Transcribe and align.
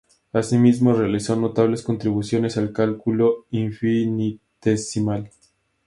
Así 0.33 0.57
mismo, 0.57 0.93
realizó 0.93 1.35
notables 1.35 1.83
contribuciones 1.83 2.57
al 2.57 2.73
cálculo 2.73 3.45
infinitesimal. 3.51 5.29